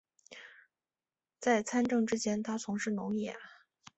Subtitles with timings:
[1.39, 3.37] 在参政之前他从事农业。